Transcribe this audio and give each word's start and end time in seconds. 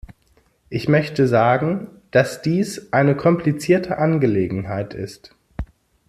Ich 0.71 0.87
möchte 0.89 1.27
sagen, 1.27 1.91
dass 2.09 2.41
dies 2.41 2.91
eine 2.91 3.15
komplizierte 3.15 3.99
Angelegenheit 3.99 4.95
ist. 4.95 5.35